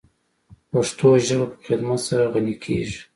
پښتو 0.71 1.07
ژبه 1.27 1.45
په 1.51 1.57
خدمت 1.65 1.99
سره 2.07 2.23
غَنِی 2.33 2.55
کیږی. 2.63 2.99